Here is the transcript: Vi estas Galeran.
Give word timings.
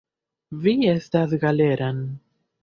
Vi 0.63 0.73
estas 0.93 1.37
Galeran. 1.45 2.01